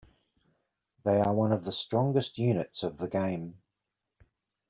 [1.03, 3.61] They are one of the strongest units of the game.